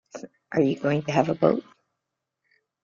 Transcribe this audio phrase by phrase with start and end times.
[0.51, 1.63] Are you going to have a boat?